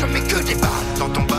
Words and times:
je 0.00 0.06
que 0.06 0.42
des 0.42 0.54
balles 0.54 0.70
dans 0.98 1.10
ton 1.10 1.29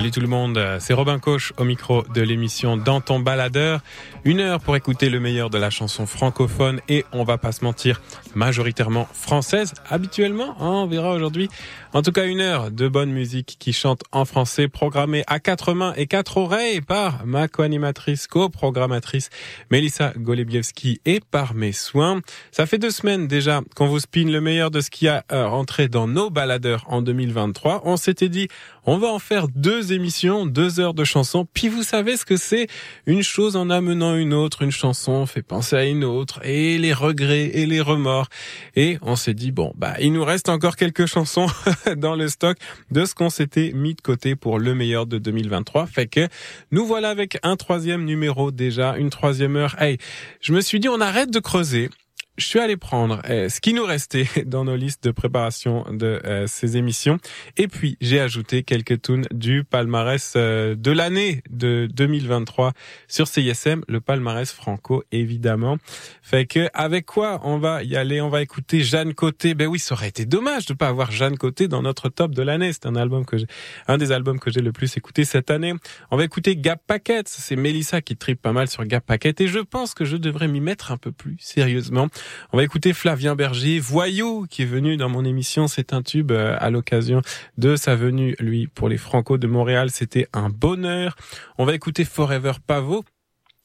Salut 0.00 0.12
tout 0.12 0.20
le 0.20 0.28
monde, 0.28 0.58
c'est 0.78 0.94
Robin 0.94 1.18
Coche 1.18 1.52
au 1.58 1.64
micro 1.64 2.04
de 2.14 2.22
l'émission 2.22 2.78
Dans 2.78 3.02
ton 3.02 3.20
baladeur. 3.20 3.82
Une 4.24 4.40
heure 4.40 4.58
pour 4.58 4.74
écouter 4.74 5.10
le 5.10 5.20
meilleur 5.20 5.50
de 5.50 5.58
la 5.58 5.68
chanson 5.68 6.06
francophone 6.06 6.80
et 6.88 7.04
on 7.12 7.22
va 7.22 7.36
pas 7.36 7.52
se 7.52 7.62
mentir, 7.64 8.00
majoritairement 8.34 9.06
française. 9.12 9.74
Habituellement, 9.90 10.56
hein, 10.58 10.84
on 10.84 10.86
verra 10.86 11.12
aujourd'hui. 11.12 11.50
En 11.92 12.00
tout 12.00 12.12
cas, 12.12 12.24
une 12.24 12.40
heure 12.40 12.70
de 12.70 12.88
bonne 12.88 13.10
musique 13.10 13.56
qui 13.58 13.74
chante 13.74 14.02
en 14.10 14.24
français, 14.24 14.68
programmée 14.68 15.22
à 15.26 15.38
quatre 15.38 15.74
mains 15.74 15.92
et 15.96 16.06
quatre 16.06 16.38
oreilles 16.38 16.80
par 16.80 17.26
ma 17.26 17.48
co-animatrice, 17.48 18.26
co-programmatrice 18.26 19.28
Melissa 19.70 20.14
Golebiewski 20.16 21.00
et 21.04 21.20
par 21.20 21.52
mes 21.52 21.72
soins. 21.72 22.22
Ça 22.52 22.64
fait 22.64 22.78
deux 22.78 22.90
semaines 22.90 23.26
déjà 23.26 23.60
qu'on 23.74 23.86
vous 23.86 24.00
spin 24.00 24.30
le 24.30 24.40
meilleur 24.40 24.70
de 24.70 24.80
ce 24.80 24.88
qui 24.88 25.08
a 25.08 25.24
euh, 25.30 25.46
rentré 25.46 25.88
dans 25.88 26.06
nos 26.06 26.30
baladeurs 26.30 26.84
en 26.88 27.02
2023. 27.02 27.82
On 27.84 27.96
s'était 27.98 28.28
dit, 28.30 28.48
on 28.86 28.96
va 28.96 29.08
en 29.08 29.18
faire 29.18 29.48
deux 29.48 29.89
émissions, 29.92 30.46
deux 30.46 30.80
heures 30.80 30.94
de 30.94 31.04
chansons. 31.04 31.46
Puis 31.52 31.68
vous 31.68 31.82
savez 31.82 32.16
ce 32.16 32.24
que 32.24 32.36
c'est? 32.36 32.66
Une 33.06 33.22
chose 33.22 33.56
en 33.56 33.70
amenant 33.70 34.16
une 34.16 34.34
autre, 34.34 34.62
une 34.62 34.70
chanson 34.70 35.26
fait 35.26 35.42
penser 35.42 35.76
à 35.76 35.84
une 35.84 36.04
autre, 36.04 36.40
et 36.44 36.78
les 36.78 36.92
regrets 36.92 37.50
et 37.54 37.66
les 37.66 37.80
remords. 37.80 38.28
Et 38.76 38.98
on 39.02 39.16
s'est 39.16 39.34
dit, 39.34 39.52
bon, 39.52 39.72
bah, 39.76 39.94
il 40.00 40.12
nous 40.12 40.24
reste 40.24 40.48
encore 40.48 40.76
quelques 40.76 41.06
chansons 41.06 41.46
dans 41.96 42.14
le 42.14 42.28
stock 42.28 42.56
de 42.90 43.04
ce 43.04 43.14
qu'on 43.14 43.30
s'était 43.30 43.72
mis 43.72 43.94
de 43.94 44.00
côté 44.00 44.36
pour 44.36 44.58
le 44.58 44.74
meilleur 44.74 45.06
de 45.06 45.18
2023. 45.18 45.86
Fait 45.86 46.06
que 46.06 46.28
nous 46.70 46.86
voilà 46.86 47.10
avec 47.10 47.38
un 47.42 47.56
troisième 47.56 48.04
numéro 48.04 48.50
déjà, 48.50 48.96
une 48.96 49.10
troisième 49.10 49.56
heure. 49.56 49.80
Hey, 49.80 49.98
je 50.40 50.52
me 50.52 50.60
suis 50.60 50.80
dit, 50.80 50.88
on 50.88 51.00
arrête 51.00 51.30
de 51.30 51.40
creuser 51.40 51.90
je 52.36 52.46
suis 52.46 52.58
allé 52.58 52.76
prendre 52.76 53.20
euh, 53.28 53.48
ce 53.48 53.60
qui 53.60 53.74
nous 53.74 53.84
restait 53.84 54.26
dans 54.46 54.64
nos 54.64 54.76
listes 54.76 55.04
de 55.04 55.10
préparation 55.10 55.84
de 55.90 56.20
euh, 56.24 56.46
ces 56.46 56.76
émissions 56.76 57.18
et 57.56 57.68
puis 57.68 57.96
j'ai 58.00 58.18
ajouté 58.20 58.62
quelques 58.62 59.02
tunes 59.02 59.26
du 59.30 59.62
palmarès 59.62 60.32
euh, 60.36 60.74
de 60.74 60.90
l'année 60.90 61.42
de 61.50 61.88
2023 61.92 62.72
sur 63.08 63.28
CISM, 63.28 63.82
le 63.88 64.00
palmarès 64.00 64.50
franco 64.50 65.04
évidemment. 65.12 65.78
Fait 66.22 66.46
que 66.46 66.68
avec 66.72 67.06
quoi 67.06 67.40
on 67.44 67.58
va 67.58 67.82
y 67.82 67.96
aller? 67.96 68.20
On 68.20 68.28
va 68.28 68.42
écouter 68.42 68.82
Jeanne 68.82 69.14
Côté. 69.14 69.54
Ben 69.54 69.66
oui, 69.66 69.78
ça 69.78 69.94
aurait 69.94 70.08
été 70.08 70.24
dommage 70.24 70.66
de 70.66 70.74
pas 70.74 70.88
avoir 70.88 71.10
Jeanne 71.10 71.36
Côté 71.36 71.68
dans 71.68 71.82
notre 71.82 72.08
top 72.08 72.34
de 72.34 72.42
l'année. 72.42 72.72
C'est 72.72 72.86
un 72.86 72.96
album 72.96 73.26
que 73.26 73.36
j'ai, 73.36 73.46
un 73.88 73.98
des 73.98 74.12
albums 74.12 74.38
que 74.38 74.50
j'ai 74.50 74.60
le 74.60 74.72
plus 74.72 74.96
écouté 74.96 75.24
cette 75.24 75.50
année. 75.50 75.74
On 76.10 76.16
va 76.16 76.24
écouter 76.24 76.56
Gap 76.56 76.80
Packet. 76.86 77.28
C'est 77.28 77.56
Melissa 77.56 78.00
qui 78.00 78.16
tripe 78.16 78.40
pas 78.40 78.52
mal 78.52 78.68
sur 78.68 78.84
Gap 78.84 79.04
Packet 79.04 79.40
et 79.40 79.48
je 79.48 79.58
pense 79.58 79.94
que 79.94 80.04
je 80.04 80.16
devrais 80.16 80.48
m'y 80.48 80.60
mettre 80.60 80.92
un 80.92 80.96
peu 80.96 81.12
plus 81.12 81.36
sérieusement. 81.38 82.08
On 82.52 82.56
va 82.56 82.64
écouter 82.64 82.92
Flavien 82.92 83.34
Berger, 83.34 83.78
Voyou, 83.78 84.46
qui 84.48 84.62
est 84.62 84.66
venu 84.66 84.96
dans 84.96 85.08
mon 85.08 85.24
émission. 85.24 85.68
C'est 85.68 85.92
un 85.92 86.02
tube 86.02 86.32
euh, 86.32 86.56
à 86.58 86.70
l'occasion 86.70 87.22
de 87.58 87.76
sa 87.76 87.94
venue, 87.94 88.36
lui, 88.38 88.66
pour 88.66 88.88
les 88.88 88.98
Franco 88.98 89.38
de 89.38 89.46
Montréal. 89.46 89.90
C'était 89.90 90.28
un 90.32 90.50
bonheur. 90.50 91.16
On 91.58 91.64
va 91.64 91.74
écouter 91.74 92.04
Forever 92.04 92.52
Pavot 92.66 93.04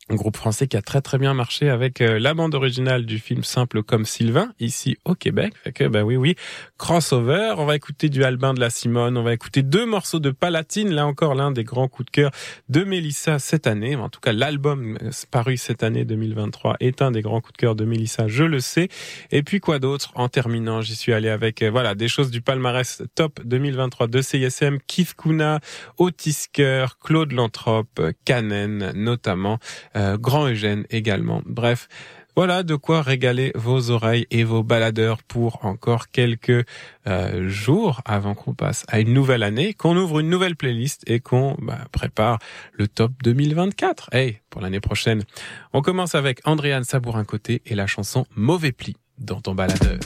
un 0.09 0.15
groupe 0.15 0.37
français 0.37 0.67
qui 0.67 0.77
a 0.77 0.83
très 0.83 1.01
très 1.01 1.17
bien 1.17 1.33
marché 1.33 1.67
avec 1.67 1.99
euh, 1.99 2.19
la 2.19 2.35
bande 2.35 2.53
originale 2.53 3.07
du 3.07 3.17
film 3.17 3.43
Simple 3.43 3.81
comme 3.81 4.05
Sylvain 4.05 4.53
ici 4.59 4.97
au 5.03 5.15
Québec. 5.15 5.53
Fait 5.63 5.71
que 5.71 5.85
bah 5.85 6.03
oui 6.03 6.15
oui, 6.15 6.35
crossover. 6.77 7.55
On 7.57 7.65
va 7.65 7.75
écouter 7.75 8.09
du 8.09 8.23
Albin 8.23 8.53
de 8.53 8.59
la 8.59 8.69
Simone. 8.69 9.17
On 9.17 9.23
va 9.23 9.33
écouter 9.33 9.63
deux 9.63 9.87
morceaux 9.87 10.19
de 10.19 10.29
Palatine. 10.29 10.91
Là 10.91 11.07
encore 11.07 11.33
l'un 11.33 11.51
des 11.51 11.63
grands 11.63 11.87
coups 11.87 12.05
de 12.05 12.11
cœur 12.11 12.31
de 12.69 12.83
Mélissa 12.83 13.39
cette 13.39 13.65
année. 13.65 13.95
En 13.95 14.09
tout 14.09 14.19
cas 14.19 14.31
l'album 14.31 14.95
euh, 15.01 15.09
paru 15.31 15.57
cette 15.57 15.81
année 15.81 16.05
2023 16.05 16.77
est 16.81 17.01
un 17.01 17.09
des 17.09 17.21
grands 17.21 17.41
coups 17.41 17.53
de 17.53 17.57
cœur 17.57 17.75
de 17.75 17.85
Mélissa, 17.85 18.27
je 18.27 18.43
le 18.43 18.59
sais. 18.59 18.89
Et 19.31 19.41
puis 19.41 19.59
quoi 19.59 19.79
d'autre? 19.79 20.11
En 20.13 20.29
terminant, 20.29 20.81
j'y 20.81 20.95
suis 20.95 21.13
allé 21.13 21.29
avec 21.29 21.63
euh, 21.63 21.71
voilà 21.71 21.95
des 21.95 22.09
choses 22.09 22.29
du 22.29 22.41
palmarès 22.41 23.01
top 23.15 23.41
2023 23.43 24.05
de 24.05 24.21
CISM, 24.21 24.77
Keith 24.85 25.15
Kuna, 25.15 25.61
Otisker, 25.97 26.85
Claude 27.03 27.31
Lantrop, 27.31 27.87
Canen 28.23 28.91
notamment. 28.93 29.57
Euh, 29.95 30.17
Grand 30.17 30.47
Eugène 30.47 30.85
également. 30.89 31.41
Bref, 31.45 31.87
voilà 32.35 32.63
de 32.63 32.75
quoi 32.75 33.01
régaler 33.01 33.53
vos 33.55 33.91
oreilles 33.91 34.27
et 34.29 34.43
vos 34.43 34.61
baladeurs 34.61 35.23
pour 35.23 35.63
encore 35.63 36.09
quelques 36.09 36.65
euh, 37.07 37.47
jours 37.47 38.01
avant 38.03 38.35
qu'on 38.35 38.53
passe 38.53 38.83
à 38.89 38.99
une 38.99 39.13
nouvelle 39.13 39.41
année, 39.41 39.73
qu'on 39.73 39.95
ouvre 39.95 40.19
une 40.19 40.29
nouvelle 40.29 40.57
playlist 40.57 41.09
et 41.09 41.21
qu'on 41.21 41.55
bah, 41.61 41.79
prépare 41.93 42.39
le 42.73 42.89
top 42.89 43.13
2024. 43.23 44.09
Hey, 44.13 44.41
pour 44.49 44.61
l'année 44.61 44.81
prochaine. 44.81 45.23
On 45.71 45.81
commence 45.81 46.13
avec 46.13 46.41
Andréane 46.43 46.83
Sabourin-Côté 46.83 47.61
et 47.65 47.75
la 47.75 47.87
chanson 47.87 48.25
Mauvais 48.35 48.73
pli 48.73 48.97
dans 49.17 49.39
ton 49.39 49.55
baladeur. 49.55 49.99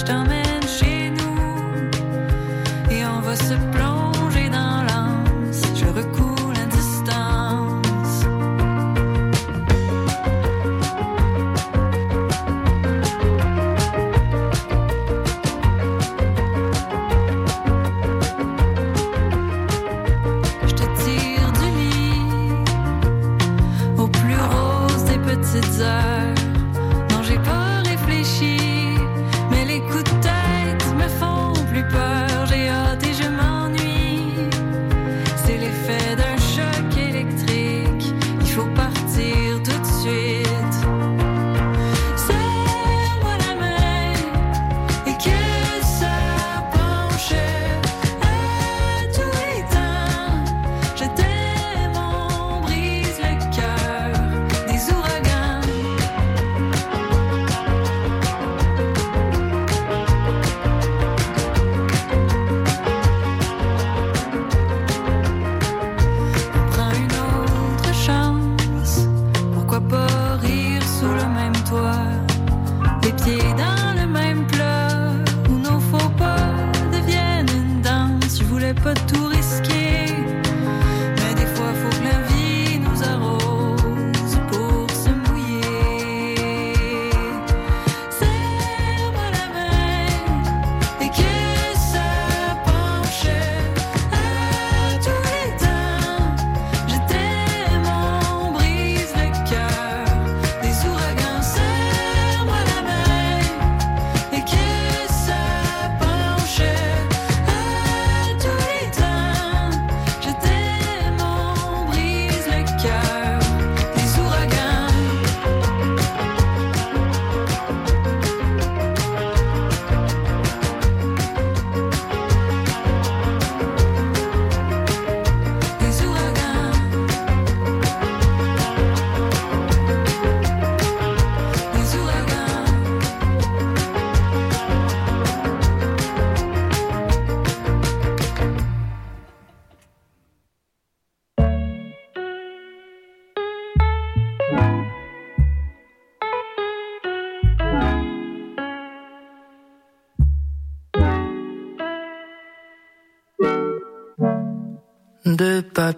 touched 0.00 0.10
on 0.10 0.28
me 0.28 0.39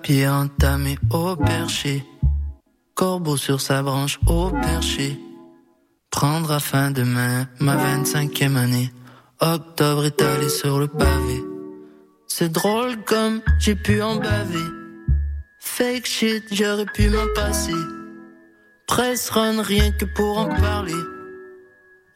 pied 0.02 0.28
entamé 0.28 0.98
au 1.10 1.36
perché. 1.36 2.04
Corbeau 2.94 3.36
sur 3.36 3.60
sa 3.60 3.82
branche 3.82 4.18
au 4.26 4.50
perché. 4.50 5.18
Prendra 6.10 6.60
fin 6.60 6.90
demain 6.90 7.46
ma 7.60 7.76
25e 7.76 8.56
année. 8.56 8.92
Octobre 9.40 10.04
étalé 10.04 10.48
sur 10.48 10.78
le 10.78 10.88
pavé. 10.88 11.42
C'est 12.26 12.52
drôle 12.52 12.96
comme 13.04 13.40
j'ai 13.58 13.74
pu 13.74 14.02
en 14.02 14.16
baver. 14.16 14.68
Fake 15.60 16.06
shit, 16.06 16.44
j'aurais 16.52 16.86
pu 16.86 17.08
m'en 17.08 17.26
passer. 17.34 17.82
Press 18.86 19.30
run, 19.30 19.62
rien 19.62 19.90
que 19.92 20.04
pour 20.04 20.38
en 20.38 20.48
parler. 20.48 21.02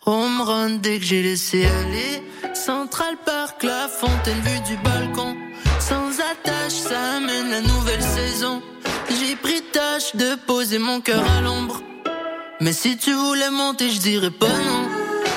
Home 0.05 0.41
run 0.41 0.71
dès 0.83 0.99
que 0.99 1.05
j'ai 1.05 1.23
laissé 1.23 1.65
aller. 1.67 2.23
Central 2.55 3.17
Park, 3.25 3.63
la 3.63 3.89
fontaine 3.89 4.41
vue 4.41 4.61
du 4.69 4.77
balcon. 4.83 4.96
Poser 10.67 10.79
mon 10.79 11.01
cœur 11.01 11.23
à 11.39 11.41
l'ombre. 11.43 11.81
Mais 12.61 12.73
si 12.73 12.97
tu 12.97 13.13
voulais 13.13 13.51
monter, 13.51 13.89
je 13.89 14.01
dirais 14.01 14.33
pas 14.33 14.49
non. 14.71 14.85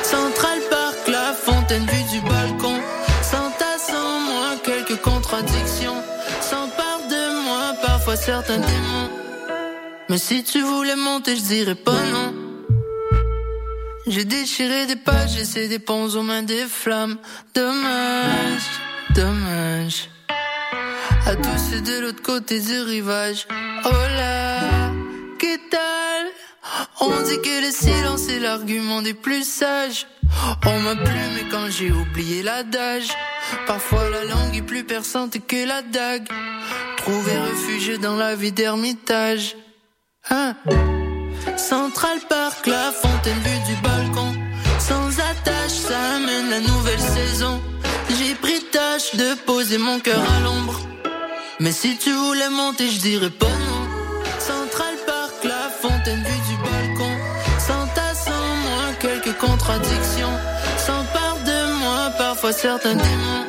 Central 0.01 0.59
Park, 0.71 0.97
la 1.07 1.33
fontaine 1.33 1.85
vue 1.85 2.05
du 2.13 2.19
balcon. 2.21 2.77
Sans 3.21 3.51
ta, 3.59 3.77
sans 3.77 4.19
moi, 4.21 4.47
quelques 4.63 4.99
contradictions. 5.01 6.01
S'empare 6.41 7.01
de 7.13 7.43
moi, 7.43 7.75
parfois 7.85 8.15
certains 8.15 8.57
démons. 8.57 9.09
Mais 10.09 10.17
si 10.17 10.43
tu 10.43 10.61
voulais 10.61 10.95
monter, 10.95 11.35
je 11.35 11.41
dirais 11.41 11.75
pas 11.75 12.01
non. 12.15 12.33
J'ai 14.07 14.25
déchiré 14.25 14.87
des 14.87 14.95
pages, 14.95 15.37
j'ai 15.53 15.67
des 15.67 15.79
ponts 15.79 16.09
aux 16.15 16.23
mains 16.23 16.41
des 16.41 16.65
flammes. 16.65 17.17
Dommage, 17.53 18.67
dommage. 19.13 20.09
À 21.27 21.35
tous 21.35 21.59
ceux 21.69 21.81
de 21.81 21.99
l'autre 21.99 22.23
côté 22.23 22.59
du 22.59 22.81
rivage. 22.81 23.47
Oh 23.85 23.89
On 27.01 27.21
dit 27.23 27.41
que 27.41 27.61
le 27.65 27.71
silence 27.71 28.27
est 28.29 28.39
l'argument 28.39 29.01
des 29.01 29.13
plus 29.13 29.43
sages. 29.43 30.05
On 30.65 30.79
m'a 30.81 30.95
plu, 30.95 31.19
mais 31.35 31.49
quand 31.49 31.69
j'ai 31.69 31.91
oublié 31.91 32.43
l'adage. 32.43 33.09
Parfois 33.65 34.09
la 34.09 34.25
langue 34.25 34.55
est 34.55 34.61
plus 34.61 34.83
perçante 34.83 35.37
que 35.47 35.65
la 35.65 35.81
dague. 35.81 36.27
Trouver 36.97 37.37
refuge 37.39 37.99
dans 37.99 38.15
la 38.15 38.35
vie 38.35 38.51
d'ermitage. 38.51 39.55
Hein? 40.29 40.55
Central 41.57 42.19
Park, 42.27 42.67
la 42.67 42.91
fontaine 42.91 43.39
vue 43.39 43.73
du 43.73 43.81
balcon. 43.81 44.35
Sans 44.79 45.09
attache, 45.19 45.77
ça 45.87 46.15
amène 46.15 46.49
la 46.49 46.59
nouvelle 46.59 46.99
saison. 46.99 47.61
J'ai 48.17 48.35
pris 48.35 48.61
tâche 48.71 49.15
de 49.15 49.33
poser 49.45 49.77
mon 49.77 49.99
cœur 49.99 50.21
à 50.35 50.39
l'ombre. 50.41 50.79
Mais 51.59 51.71
si 51.71 51.97
tu 51.97 52.11
voulais 52.11 52.49
monter, 52.49 52.89
je 52.89 52.99
dirais 52.99 53.29
pas 53.29 53.47
non. 53.47 53.78
Contradictions. 59.39 60.35
S'empare 60.77 61.37
de 61.45 61.79
moi, 61.79 62.11
parfois 62.17 62.51
certains 62.51 62.95
démons. 62.95 63.45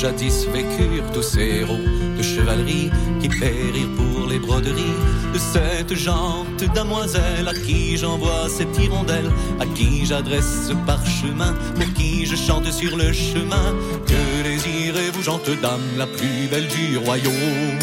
Jadis 0.00 0.46
vécurent 0.46 1.10
tous 1.12 1.22
ces 1.22 1.60
héros 1.60 1.86
de 2.16 2.22
chevalerie 2.22 2.90
qui 3.20 3.28
périrent 3.28 3.94
pour 3.96 4.26
les 4.28 4.38
broderies 4.38 4.96
de 5.34 5.38
cette 5.38 5.94
jante 5.94 6.64
damoiselle 6.74 7.46
à 7.46 7.52
qui 7.52 7.98
j'envoie 7.98 8.48
cette 8.48 8.74
hirondelle, 8.78 9.30
à 9.60 9.66
qui 9.66 10.06
j'adresse 10.06 10.68
ce 10.68 10.72
parchemin, 10.86 11.52
pour 11.74 11.92
qui 11.92 12.24
je 12.24 12.34
chante 12.34 12.72
sur 12.72 12.96
le 12.96 13.12
chemin. 13.12 13.74
Que 14.06 14.42
désirez-vous, 14.42 15.22
jante 15.22 15.50
dame, 15.60 15.86
la 15.98 16.06
plus 16.06 16.48
belle 16.50 16.68
du 16.68 16.96
royaume? 16.96 17.78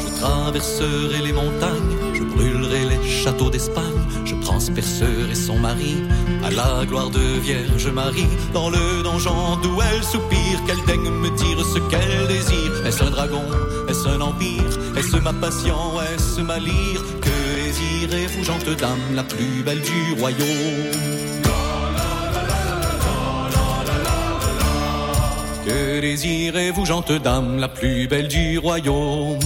Je 0.00 0.20
traverserai 0.20 1.20
les 1.22 1.32
montagnes, 1.34 1.97
châteaux 3.28 3.50
d'Espagne, 3.50 4.00
je 4.24 4.34
transpercerai 4.36 5.34
son 5.34 5.58
mari 5.58 5.96
à 6.42 6.50
la 6.50 6.86
gloire 6.86 7.10
de 7.10 7.26
Vierge 7.42 7.88
Marie, 7.88 8.26
dans 8.54 8.70
le 8.70 9.02
donjon 9.02 9.56
d'où 9.62 9.76
elle 9.82 10.02
soupire, 10.02 10.58
qu'elle 10.66 10.82
daigne 10.86 11.10
me 11.10 11.28
dire 11.36 11.58
ce 11.74 11.78
qu'elle 11.90 12.26
désire. 12.26 12.86
Est-ce 12.86 13.04
un 13.04 13.10
dragon? 13.10 13.44
Est-ce 13.86 14.08
un 14.08 14.22
empire? 14.22 14.72
Est-ce 14.96 15.16
ma 15.16 15.34
passion? 15.34 15.76
Est-ce 16.10 16.40
ma 16.40 16.58
lyre? 16.58 17.02
Que 17.20 17.36
désirez-vous, 17.66 18.44
gente 18.44 18.70
dame, 18.80 19.06
la 19.14 19.24
plus 19.24 19.62
belle 19.62 19.82
du 19.82 20.18
royaume? 20.18 20.90
Que 25.66 26.00
désirez-vous, 26.00 26.86
gente 26.86 27.12
dame, 27.12 27.58
la 27.58 27.68
plus 27.68 28.08
belle 28.08 28.28
du 28.28 28.56
royaume? 28.58 29.38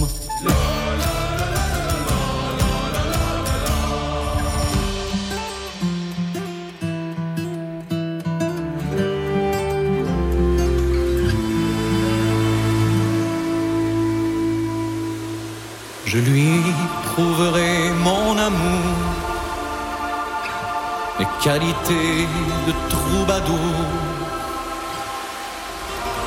Mes 21.43 21.49
qualités 21.49 22.27
de 22.67 22.73
troubadour. 22.89 23.57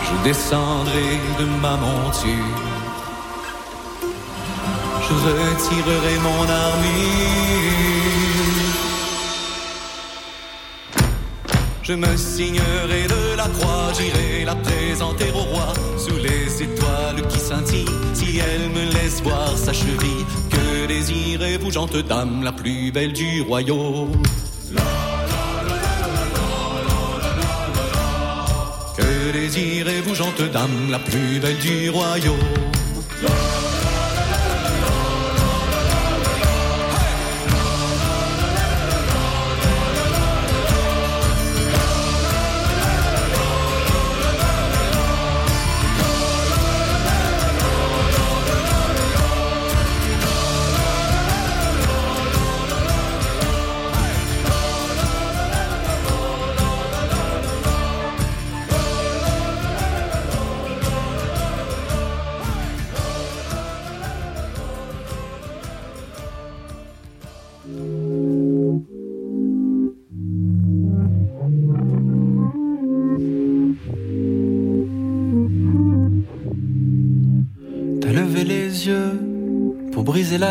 Je 0.02 0.28
descendrai 0.28 1.20
de 1.38 1.44
ma 1.60 1.76
monture, 1.76 2.30
je 5.02 5.14
retirerai 5.14 6.18
mon 6.22 6.48
armure. 6.48 7.66
Je 11.82 11.92
me 11.92 12.16
signerai 12.16 13.06
de 13.06 13.36
la 13.36 13.44
croix, 13.44 13.92
j'irai 13.96 14.44
la 14.44 14.56
présenter 14.56 15.30
au 15.30 15.54
roi 15.54 15.72
sous 15.96 16.16
les 16.16 16.62
étoiles 16.62 17.26
qui 17.28 17.38
scintillent. 17.38 17.86
Si 18.12 18.38
elle 18.38 18.70
me 18.70 18.92
laisse 18.92 19.22
voir 19.22 19.56
sa 19.56 19.72
cheville, 19.72 20.26
que 20.50 20.86
désirez-vous, 20.86 21.70
gente 21.70 21.96
dame, 21.96 22.42
la 22.42 22.52
plus 22.52 22.90
belle 22.90 23.12
du 23.12 23.42
royaume? 23.42 24.10
Que 28.96 29.32
désirez-vous, 29.32 30.14
gentes 30.14 30.42
dame, 30.52 30.90
la 30.90 30.98
plus 30.98 31.38
belle 31.40 31.58
du 31.58 31.90
royaume? 31.90 32.36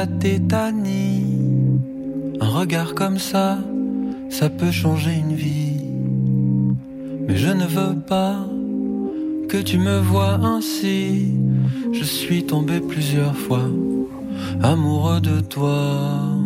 Tétanie. 0.05 1.23
Un 2.39 2.49
regard 2.49 2.95
comme 2.95 3.17
ça, 3.17 3.59
ça 4.29 4.49
peut 4.49 4.71
changer 4.71 5.13
une 5.13 5.35
vie. 5.35 5.81
Mais 7.27 7.37
je 7.37 7.49
ne 7.49 7.65
veux 7.65 7.95
pas 7.95 8.45
que 9.49 9.57
tu 9.57 9.77
me 9.77 9.99
vois 9.99 10.35
ainsi. 10.35 11.33
Je 11.91 12.03
suis 12.03 12.45
tombé 12.45 12.79
plusieurs 12.79 13.35
fois 13.35 13.67
amoureux 14.61 15.21
de 15.21 15.39
toi. 15.39 16.44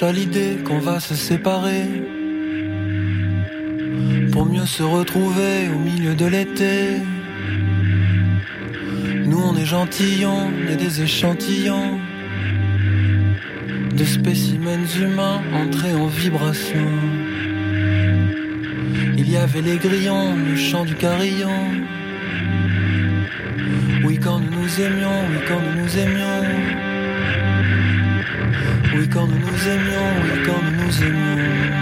À 0.00 0.10
l'idée 0.10 0.56
qu'on 0.64 0.78
va 0.78 1.00
se 1.00 1.14
séparer 1.14 1.84
pour 4.32 4.46
mieux 4.46 4.64
se 4.64 4.82
retrouver 4.82 5.68
au 5.68 5.78
milieu 5.78 6.14
de 6.14 6.24
l'été. 6.24 6.96
Nous 9.26 9.38
on 9.38 9.54
est 9.54 9.66
gentillons, 9.66 10.50
des 10.78 11.02
échantillons 11.02 12.00
de 13.94 14.04
spécimens 14.04 14.88
humains 14.98 15.42
entrés 15.54 15.94
en 15.94 16.06
vibration. 16.06 16.88
Il 19.18 19.30
y 19.30 19.36
avait 19.36 19.62
les 19.62 19.76
grillons, 19.76 20.34
le 20.36 20.56
chant 20.56 20.84
du 20.84 20.94
carillon. 20.94 21.60
Oui, 24.04 24.18
quand 24.18 24.40
nous 24.40 24.50
nous 24.50 24.80
aimions, 24.80 25.20
oui, 25.30 25.38
quand 25.46 25.60
nous 25.60 25.82
nous 25.82 25.98
aimions. 25.98 26.81
Oui, 28.94 29.08
quand 29.08 29.26
nous 29.26 29.38
nous 29.38 29.68
aimions, 29.68 30.08
oui, 30.22 30.42
quand 30.44 30.62
nous 30.62 30.84
nous 30.84 31.02
aimions. 31.02 31.81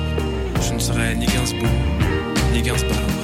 je 0.71 0.75
ne 0.75 0.79
serai 0.79 1.15
ni 1.15 1.25
Gainsbourg, 1.25 1.69
ni 2.53 2.61
Gainsbourg. 2.61 3.20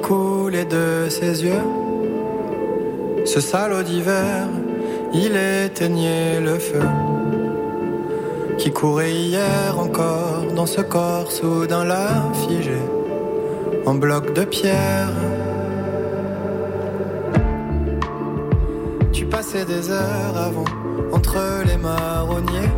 Coulait 0.00 0.64
de 0.64 1.08
ses 1.10 1.44
yeux 1.44 1.66
Ce 3.24 3.40
salaud 3.40 3.82
d'hiver, 3.82 4.48
il 5.12 5.36
éteignait 5.36 6.40
le 6.40 6.58
feu 6.58 6.86
qui 8.58 8.70
courait 8.70 9.12
hier 9.12 9.78
encore 9.78 10.44
dans 10.56 10.66
ce 10.66 10.80
corps 10.80 11.30
soudain 11.30 11.84
là 11.84 12.08
figé 12.46 12.78
en 13.84 13.94
bloc 13.94 14.32
de 14.32 14.44
pierre. 14.44 15.12
Tu 19.12 19.26
passais 19.26 19.64
des 19.64 19.90
heures 19.90 20.36
avant 20.36 20.64
entre 21.12 21.38
les 21.66 21.76
marronniers 21.76 22.72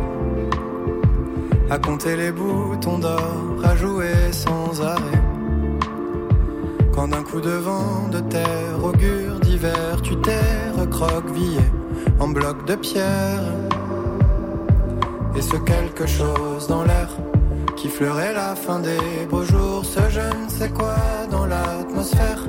à 1.69 1.77
compter 1.79 2.15
les 2.15 2.31
boutons 2.31 2.99
d'or, 2.99 3.57
à 3.63 3.75
jouer 3.75 4.31
sans 4.31 4.81
arrêt. 4.81 5.26
Quand 6.97 7.09
d'un 7.09 7.21
coup 7.21 7.41
de 7.41 7.51
vent 7.51 8.07
de 8.11 8.19
terre, 8.21 8.83
augure 8.83 9.39
d'hiver, 9.41 10.01
tu 10.01 10.15
t'es 10.15 10.71
recroquevillé 10.75 11.61
en 12.19 12.27
bloc 12.29 12.65
de 12.65 12.73
pierre. 12.73 13.43
Et 15.35 15.41
ce 15.43 15.57
quelque 15.57 16.07
chose 16.07 16.67
dans 16.67 16.83
l'air 16.83 17.09
qui 17.75 17.87
fleurait 17.87 18.33
la 18.33 18.55
fin 18.55 18.79
des 18.79 19.27
beaux 19.29 19.43
jours, 19.43 19.85
ce 19.85 19.99
je 20.09 20.21
ne 20.21 20.49
sais 20.49 20.71
quoi 20.71 20.95
dans 21.29 21.45
l'atmosphère 21.45 22.47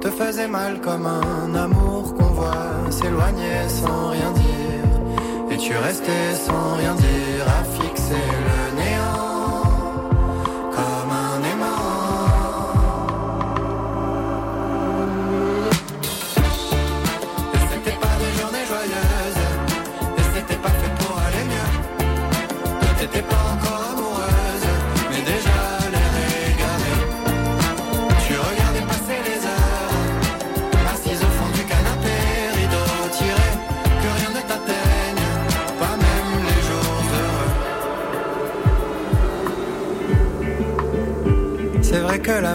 te 0.00 0.08
faisait 0.08 0.48
mal 0.48 0.80
comme 0.80 1.06
un 1.06 1.54
amour 1.54 2.14
qu'on 2.14 2.32
voit 2.32 2.72
s'éloigner 2.88 3.68
sans 3.68 4.08
rien 4.08 4.32
dire. 4.32 5.50
Et 5.50 5.58
tu 5.58 5.76
restais 5.76 6.34
sans 6.46 6.76
rien 6.78 6.94
dire 6.94 7.44
à 7.46 7.62
fixer 7.64 8.24
le 8.46 8.61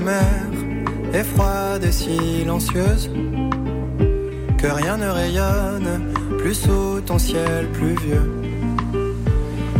mer 0.07 0.47
est 1.13 1.27
froide 1.33 1.83
et 1.83 1.91
silencieuse, 1.91 3.09
que 4.57 4.67
rien 4.67 4.95
ne 4.97 5.09
rayonne 5.21 5.89
plus 6.39 6.57
sous 6.65 7.01
ton 7.05 7.19
ciel 7.19 7.67
pluvieux. 7.73 8.27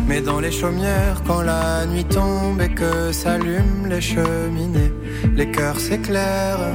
Mais 0.08 0.22
dans 0.22 0.40
les 0.46 0.52
chaumières, 0.52 1.20
quand 1.28 1.42
la 1.42 1.86
nuit 1.86 2.06
tombe 2.06 2.60
et 2.62 2.74
que 2.82 3.12
s'allument 3.12 3.88
les 3.94 4.02
cheminées, 4.02 4.94
les 5.40 5.50
cœurs 5.56 5.80
s'éclairent. 5.80 6.74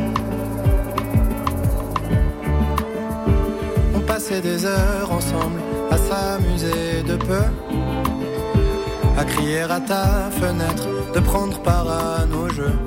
On 3.96 4.00
passait 4.00 4.40
des 4.40 4.64
heures 4.64 5.10
ensemble 5.18 5.60
à 5.90 5.98
s'amuser 6.06 7.02
de 7.10 7.16
peu, 7.28 7.46
à 9.20 9.24
crier 9.24 9.62
à 9.78 9.80
ta 9.80 10.30
fenêtre, 10.40 10.86
de 11.14 11.20
prendre 11.20 11.58
part 11.60 11.88
à 11.88 12.26
nos 12.26 12.48
jeux. 12.48 12.78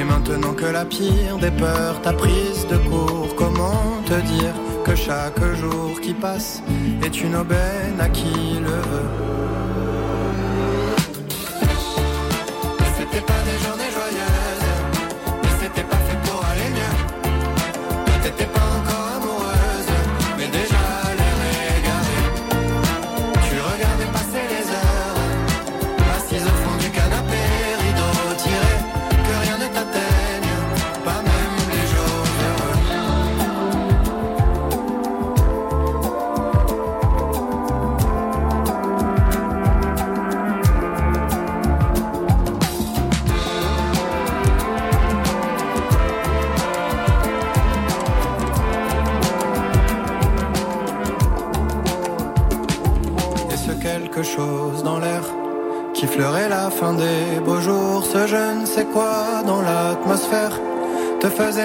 Mais 0.00 0.06
maintenant 0.06 0.54
que 0.54 0.64
la 0.64 0.86
pire 0.86 1.36
des 1.36 1.50
peurs 1.50 2.00
t'a 2.00 2.14
prise 2.14 2.66
de 2.70 2.78
court, 2.88 3.28
comment 3.36 4.00
te 4.06 4.14
dire 4.32 4.54
que 4.82 4.94
chaque 4.94 5.42
jour 5.56 6.00
qui 6.00 6.14
passe 6.14 6.62
est 7.04 7.20
une 7.20 7.36
aubaine 7.36 8.00
à 8.00 8.08
qui 8.08 8.32
le 8.62 8.70
veut? 8.70 9.30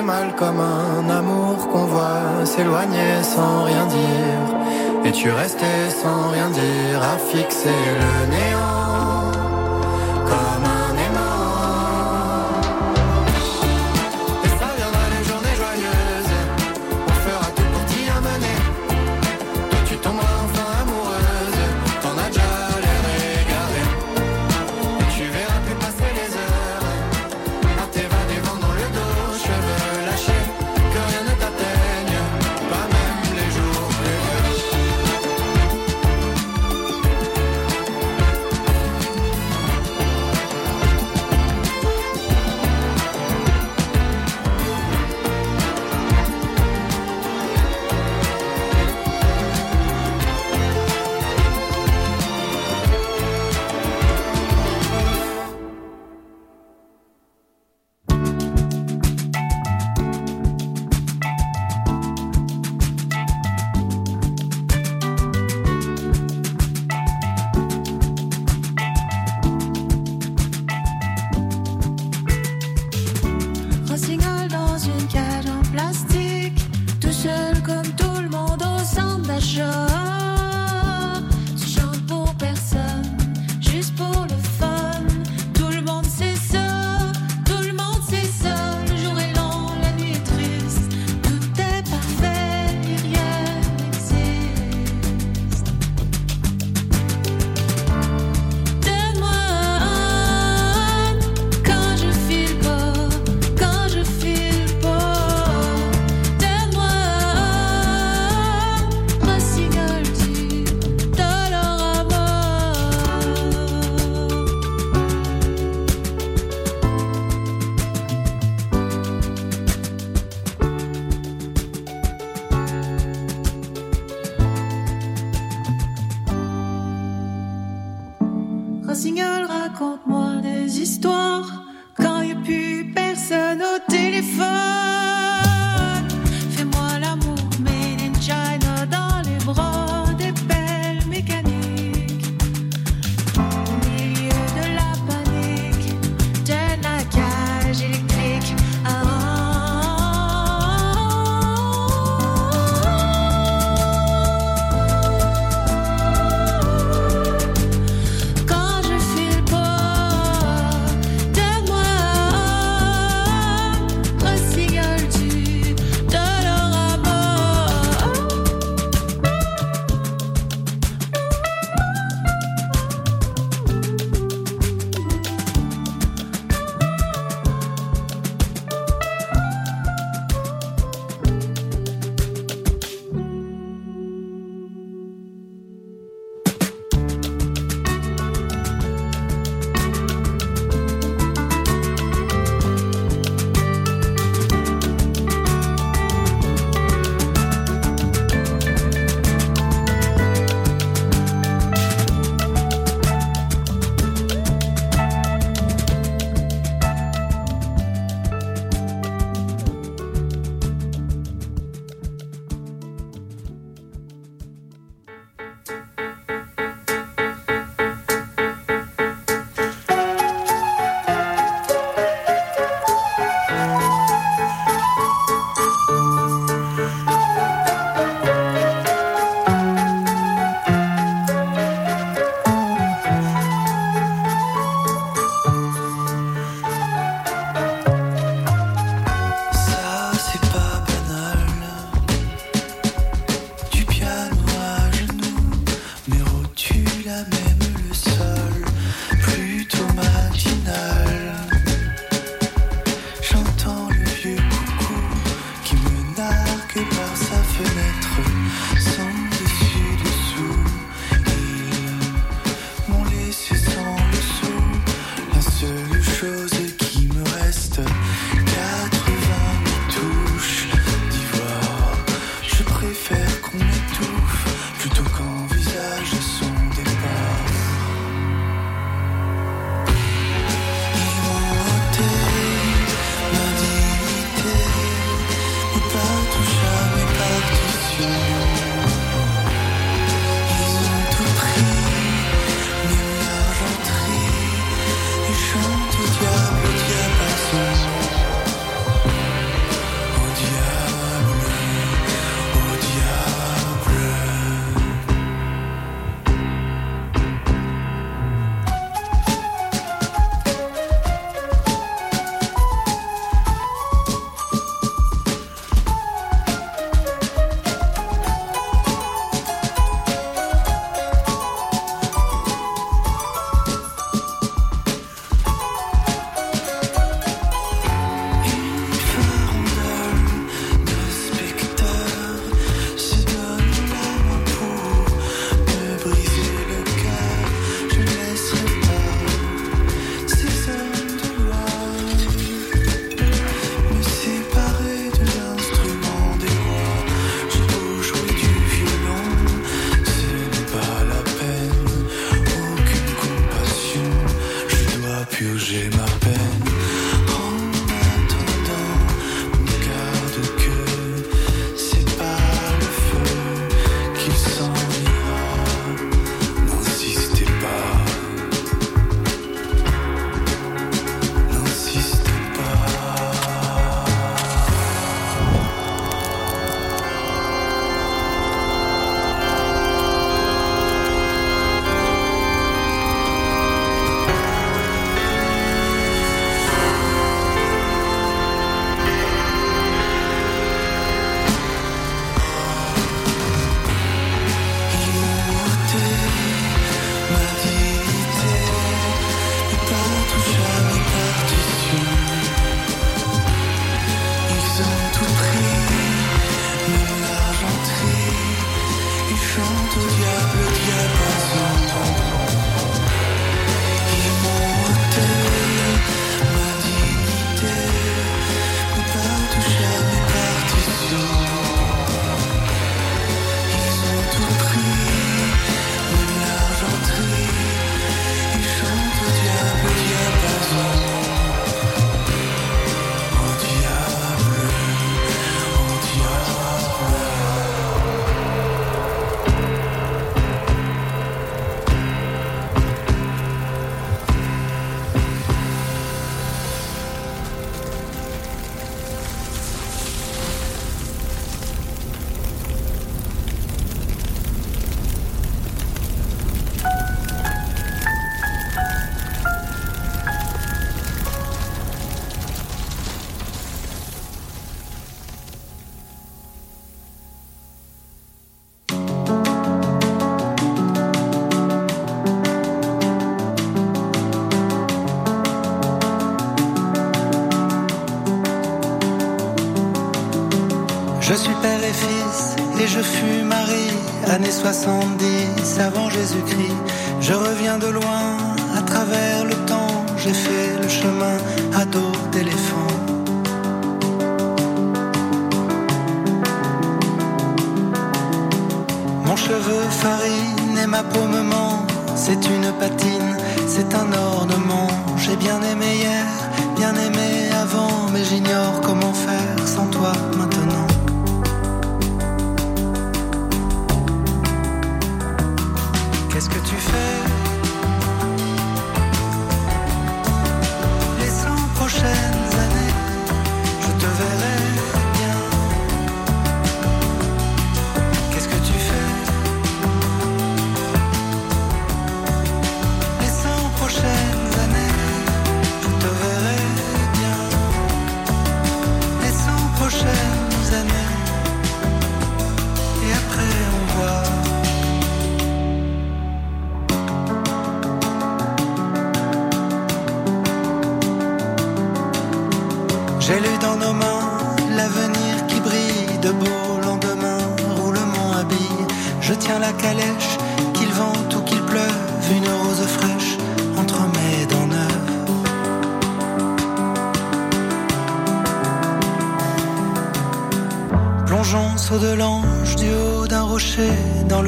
mal 0.01 0.35
comme 0.35 0.59
un 0.59 1.09
amour 1.09 1.67
qu'on 1.69 1.85
voit 1.85 2.45
s'éloigner 2.45 3.23
sans 3.23 3.63
rien 3.63 3.85
dire. 3.85 5.05
Et 5.05 5.11
tu 5.11 5.29
restais 5.31 5.89
sans 5.89 6.29
rien 6.29 6.49
dire 6.49 7.01
à 7.01 7.17
fixer 7.17 7.69
le 7.69 8.31
néant. 8.31 8.74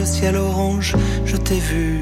Ciel 0.08 0.38
orange, 0.38 0.96
je 1.26 1.36
t'ai 1.36 1.60
vu 1.60 2.00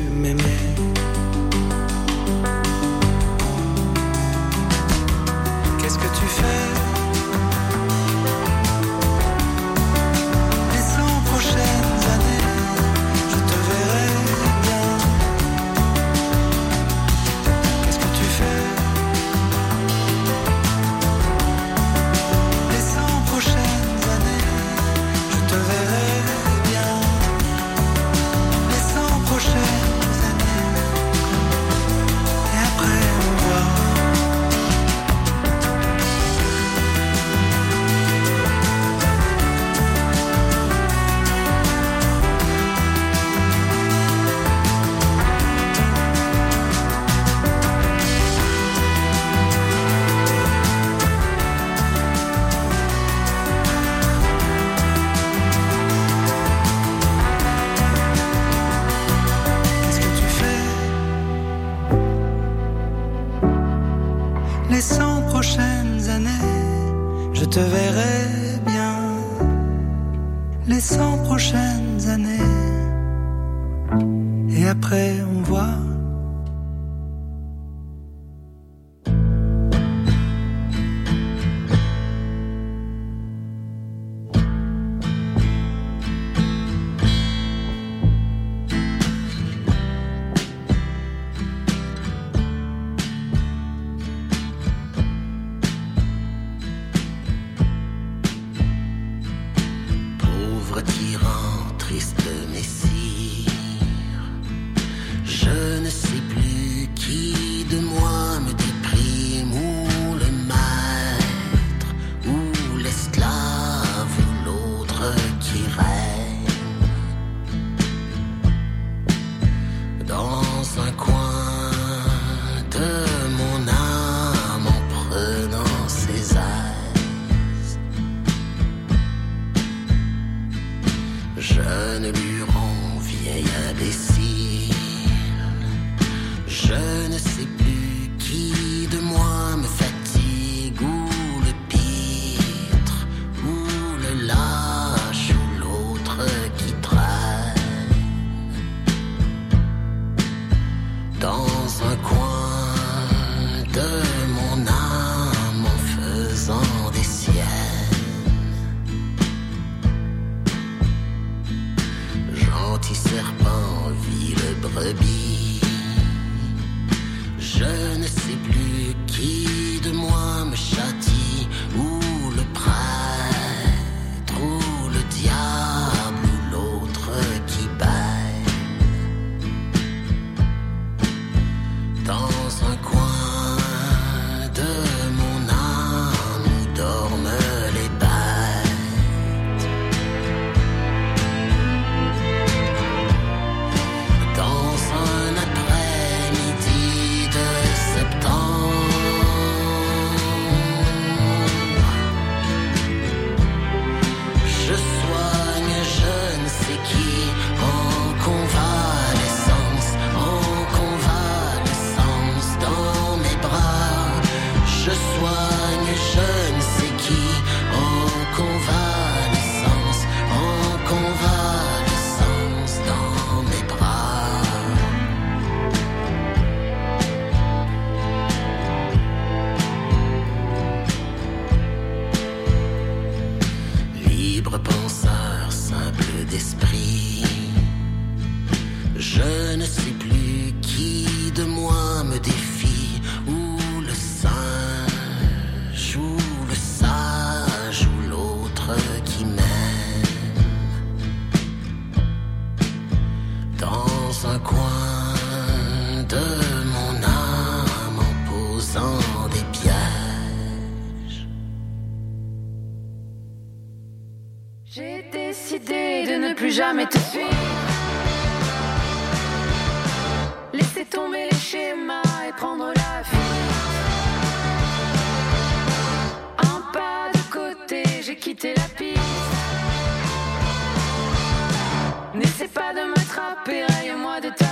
m'attraper, 282.88 283.64
raye-moi 283.68 284.22
de 284.22 284.30
ta 284.30 284.45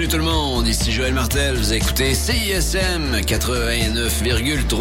Salut 0.00 0.12
tout 0.12 0.16
le 0.16 0.24
monde, 0.24 0.66
ici 0.66 0.92
Joël 0.92 1.12
Martel, 1.12 1.56
vous 1.56 1.74
écoutez 1.74 2.14
CISM 2.14 3.20
89,3. 3.20 4.80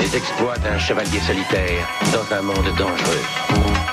Les 0.00 0.16
exploits 0.16 0.58
d'un 0.58 0.78
chevalier 0.80 1.20
solitaire 1.20 1.88
dans 2.12 2.34
un 2.34 2.42
monde 2.42 2.56
dangereux. 2.76 3.22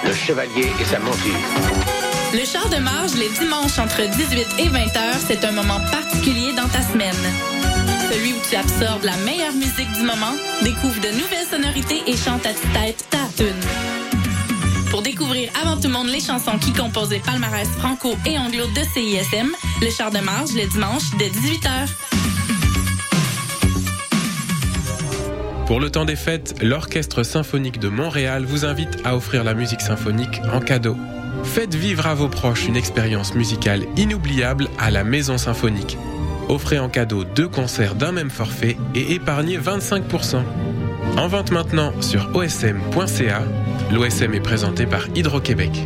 Le 0.04 0.14
chevalier 0.16 0.72
et 0.82 0.86
sa 0.86 0.98
monture. 0.98 2.03
Le 2.34 2.46
char 2.46 2.68
de 2.68 2.78
marge 2.78 3.14
les 3.14 3.30
dimanches 3.30 3.78
entre 3.78 4.02
18 4.02 4.48
et 4.58 4.68
20 4.68 4.80
heures, 4.98 5.20
c'est 5.28 5.46
un 5.46 5.52
moment 5.52 5.80
particulier 5.92 6.52
dans 6.58 6.68
ta 6.68 6.82
semaine. 6.82 7.14
Celui 8.12 8.34
où 8.34 8.38
tu 8.50 8.56
absorbes 8.56 9.04
la 9.04 9.16
meilleure 9.18 9.54
musique 9.54 9.92
du 9.94 10.02
moment, 10.02 10.34
découvre 10.64 11.00
de 11.00 11.10
nouvelles 11.10 11.46
sonorités 11.48 12.02
et 12.08 12.18
chante 12.18 12.44
à 12.48 12.54
toute 12.54 12.74
tête 12.74 13.06
ta. 13.12 13.20
Pour 14.90 15.04
découvrir 15.04 15.52
avant 15.62 15.76
tout 15.76 15.88
le 15.88 15.94
monde 15.94 16.08
les 16.08 16.22
chansons 16.22 16.58
qui 16.58 16.74
composent 16.74 17.12
les 17.12 17.20
palmarès 17.20 17.68
franco 17.68 18.16
et 18.26 18.40
anglo 18.40 18.66
de 18.66 18.82
CISM, 18.94 19.52
le 19.82 19.92
char 19.92 20.10
de 20.10 20.20
marge 20.20 20.54
le 20.56 20.68
dimanche 20.68 21.04
dès 21.20 21.30
18h. 21.30 21.88
Pour 25.68 25.80
le 25.80 25.92
temps 25.92 26.06
des 26.06 26.16
fêtes, 26.16 26.56
l'Orchestre 26.64 27.22
symphonique 27.22 27.80
de 27.80 27.90
Montréal 27.90 28.46
vous 28.46 28.66
invite 28.66 28.98
à 29.04 29.16
offrir 29.16 29.44
la 29.44 29.54
musique 29.54 29.82
symphonique 29.82 30.42
en 30.52 30.60
cadeau. 30.60 30.98
Faites 31.44 31.76
vivre 31.76 32.08
à 32.08 32.16
vos 32.16 32.30
proches 32.30 32.68
une 32.68 32.76
expérience 32.76 33.36
musicale 33.36 33.86
inoubliable 33.96 34.70
à 34.80 34.90
la 34.90 35.04
Maison 35.04 35.38
Symphonique. 35.38 35.98
Offrez 36.50 36.80
en 36.80 36.90
cadeau 36.90 37.24
deux 37.24 37.48
concerts 37.48 37.96
d'un 37.96 38.12
même 38.12 38.30
forfait 38.30 38.78
et 38.96 39.14
épargnez 39.14 39.58
25%. 39.58 40.44
En 41.18 41.28
vente 41.28 41.52
maintenant 41.52 41.94
sur 42.02 42.36
osm.ca. 42.36 43.44
L'OSM 43.92 44.34
est 44.34 44.40
présenté 44.40 44.86
par 44.86 45.08
Hydro-Québec. 45.16 45.86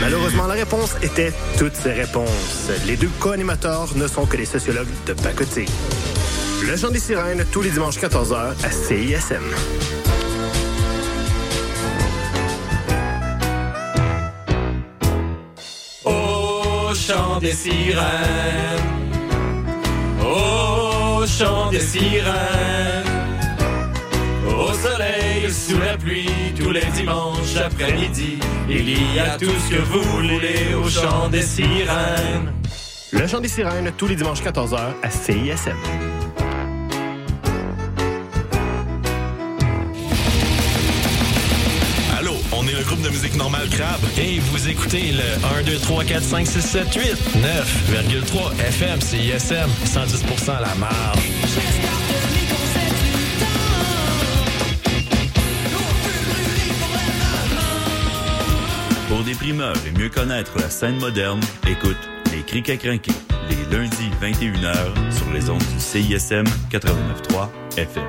Malheureusement, 0.00 0.46
la 0.46 0.54
réponse 0.54 0.96
était 1.02 1.32
toutes 1.58 1.74
ces 1.74 1.92
réponses. 1.92 2.70
Les 2.86 2.96
deux 2.96 3.10
co-animateurs 3.20 3.88
ne 3.96 4.06
sont 4.06 4.26
que 4.26 4.36
des 4.36 4.44
sociologues 4.44 4.88
de 5.06 5.12
pacotille. 5.12 5.68
Le 6.66 6.76
chant 6.76 6.90
des 6.90 6.98
sirènes, 6.98 7.44
tous 7.50 7.62
les 7.62 7.70
dimanches 7.70 7.98
14h 7.98 8.52
à 8.62 8.70
CISM. 8.70 9.42
Au 16.04 16.94
chant 16.94 17.38
des 17.40 17.52
sirènes, 17.52 18.04
au 20.20 21.26
chant 21.26 21.70
des 21.70 21.80
sirènes, 21.80 22.97
sous 25.58 25.78
la 25.78 25.96
pluie, 25.96 26.30
tous 26.56 26.70
les 26.70 26.84
dimanches 26.94 27.56
après-midi, 27.56 28.38
il 28.68 29.14
y 29.14 29.18
a 29.18 29.36
tout 29.36 29.46
ce 29.46 29.74
que 29.74 29.80
vous 29.82 30.02
voulez 30.02 30.74
au 30.74 30.88
chant 30.88 31.28
des 31.28 31.42
sirènes. 31.42 32.52
Le 33.10 33.26
chant 33.26 33.40
des 33.40 33.48
sirènes, 33.48 33.90
tous 33.96 34.06
les 34.06 34.14
dimanches 34.16 34.42
14h 34.42 34.78
à 35.02 35.10
CISM. 35.10 35.76
Allô, 42.18 42.34
on 42.52 42.66
est 42.68 42.72
le 42.72 42.84
groupe 42.84 43.02
de 43.02 43.08
musique 43.08 43.34
normale 43.36 43.68
Crabe. 43.70 44.00
Et 44.18 44.38
vous 44.38 44.68
écoutez 44.68 45.12
le 45.12 45.58
1, 45.60 45.62
2, 45.64 45.78
3, 45.78 46.04
4, 46.04 46.22
5, 46.22 46.46
6, 46.46 46.60
7, 46.60 46.94
8, 46.94 47.02
9,3 47.92 48.60
FM, 48.68 49.00
CISM, 49.00 49.68
110 49.84 50.48
à 50.50 50.60
la 50.60 50.74
marge. 50.76 51.37
Pour 59.18 59.24
des 59.24 59.34
primeurs 59.34 59.74
et 59.84 59.90
mieux 59.98 60.10
connaître 60.10 60.52
la 60.60 60.70
scène 60.70 60.96
moderne, 61.00 61.40
écoute 61.66 61.96
Les 62.30 62.44
Crics 62.44 62.70
à 62.70 62.76
crinquer, 62.76 63.10
les 63.50 63.76
lundis 63.76 64.10
21h 64.22 65.12
sur 65.12 65.32
les 65.32 65.50
ondes 65.50 65.58
du 65.58 65.80
CISM 65.80 66.44
89.3 66.70 67.48
FM. 67.76 68.04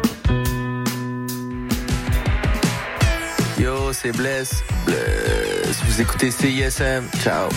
Yo, 3.60 3.92
c'est 3.92 4.16
Bless. 4.16 4.64
Bless. 4.86 5.82
Vous 5.88 6.00
écoutez 6.00 6.30
CISM. 6.30 7.06
Ciao. 7.24 7.50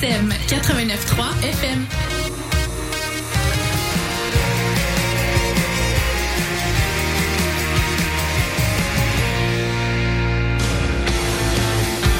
CISM 0.00 0.28
89.3 0.48 1.48
FM. 1.48 1.86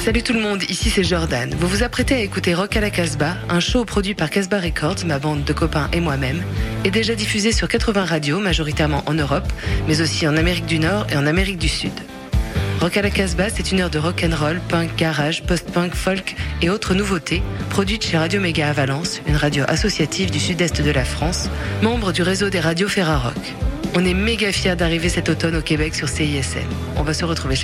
Salut 0.05 0.23
tout 0.23 0.33
le 0.33 0.41
monde, 0.41 0.63
ici 0.69 0.91
c'est 0.91 1.03
Jordan. 1.05 1.55
Vous 1.59 1.67
vous 1.67 1.83
apprêtez 1.83 2.15
à 2.15 2.19
écouter 2.21 2.55
Rock 2.55 2.77
à 2.77 2.81
la 2.81 2.91
Casbah, 2.91 3.37
un 3.49 3.61
show 3.61 3.85
produit 3.85 4.15
par 4.15 4.31
Casbah 4.31 4.61
Records, 4.61 5.05
ma 5.05 5.19
bande 5.19 5.45
de 5.45 5.53
copains 5.53 5.89
et 5.93 6.01
moi-même, 6.01 6.43
et 6.85 6.91
déjà 6.91 7.15
diffusé 7.15 7.53
sur 7.53 7.69
80 7.69 8.05
radios, 8.05 8.39
majoritairement 8.39 9.03
en 9.07 9.15
Europe, 9.15 9.53
mais 9.89 10.01
aussi 10.01 10.27
en 10.27 10.37
Amérique 10.37 10.67
du 10.67 10.79
Nord 10.79 11.07
et 11.11 11.17
en 11.17 11.27
Amérique 11.27 11.59
du 11.59 11.69
Sud. 11.69 11.93
Rock 12.81 12.99
à 12.99 13.03
la 13.03 13.11
Casbah, 13.11 13.49
c'est 13.49 13.73
une 13.73 13.81
heure 13.81 13.91
de 13.91 13.99
rock 13.99 14.23
and 14.23 14.37
roll, 14.37 14.61
punk, 14.69 14.97
garage, 14.97 15.43
post-punk, 15.45 15.95
folk 15.95 16.37
et 16.61 16.69
autres 16.69 16.95
nouveautés, 16.95 17.43
produite 17.71 18.05
chez 18.05 18.19
Radio 18.19 18.39
Méga 18.39 18.69
à 18.69 18.73
Valence, 18.75 19.23
une 19.27 19.37
radio 19.37 19.65
associative 19.67 20.31
du 20.31 20.39
sud-est 20.39 20.83
de 20.83 20.91
la 20.91 21.05
France, 21.05 21.49
membre 21.83 22.13
du 22.13 22.23
réseau 22.23 22.51
des 22.51 22.61
radios 22.61 22.89
Ferrarock. 22.89 23.55
On 23.95 24.05
est 24.05 24.13
méga 24.13 24.53
fiers 24.53 24.77
d'arriver 24.77 25.09
cet 25.09 25.31
automne 25.31 25.57
au 25.57 25.63
Québec 25.63 25.95
sur 25.95 26.07
CISM. 26.07 26.59
On 26.97 27.03
va 27.03 27.15
se 27.15 27.25
retrouver 27.25 27.55